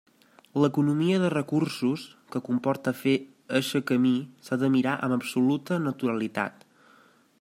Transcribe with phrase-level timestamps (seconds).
[0.61, 2.05] L'economia de recursos
[2.35, 3.13] que comporta fer
[3.61, 4.15] eixe camí
[4.49, 6.67] s'ha de mirar amb absoluta naturalitat.